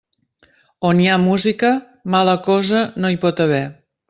On 0.91 1.01
hi 1.03 1.11
ha 1.11 1.19
música, 1.27 1.71
mala 2.17 2.35
cosa 2.51 2.83
no 3.05 3.13
hi 3.15 3.21
pot 3.27 3.45
haver. 3.47 3.63